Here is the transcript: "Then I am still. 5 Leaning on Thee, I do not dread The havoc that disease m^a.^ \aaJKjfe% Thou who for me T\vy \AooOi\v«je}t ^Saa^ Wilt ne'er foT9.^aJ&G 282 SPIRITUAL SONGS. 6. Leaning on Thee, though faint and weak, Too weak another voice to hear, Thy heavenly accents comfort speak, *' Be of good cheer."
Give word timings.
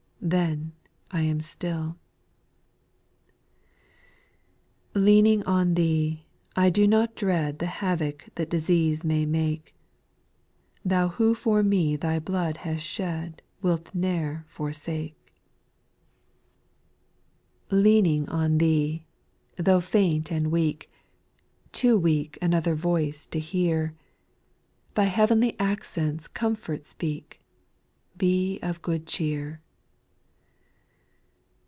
"Then 0.31 0.73
I 1.09 1.21
am 1.23 1.41
still. 1.41 1.97
5 4.93 5.01
Leaning 5.01 5.43
on 5.45 5.73
Thee, 5.73 6.27
I 6.55 6.69
do 6.69 6.87
not 6.87 7.15
dread 7.15 7.57
The 7.57 7.65
havoc 7.65 8.29
that 8.35 8.47
disease 8.51 9.01
m^a.^ 9.01 9.23
\aaJKjfe% 9.31 9.61
Thou 10.85 11.07
who 11.07 11.33
for 11.33 11.63
me 11.63 11.97
T\vy 11.97 12.19
\AooOi\v«je}t 12.19 12.79
^Saa^ 13.03 13.39
Wilt 13.63 13.95
ne'er 13.95 14.45
foT9.^aJ&G 14.55 15.15
282 15.15 15.15
SPIRITUAL 17.65 17.71
SONGS. 17.71 17.71
6. 17.71 17.71
Leaning 17.71 18.29
on 18.29 18.57
Thee, 18.59 19.05
though 19.55 19.81
faint 19.81 20.31
and 20.31 20.51
weak, 20.51 20.91
Too 21.71 21.97
weak 21.97 22.37
another 22.39 22.75
voice 22.75 23.25
to 23.25 23.39
hear, 23.39 23.95
Thy 24.93 25.05
heavenly 25.05 25.59
accents 25.59 26.27
comfort 26.27 26.85
speak, 26.85 27.41
*' 27.77 28.17
Be 28.19 28.59
of 28.61 28.83
good 28.83 29.07
cheer." 29.07 29.61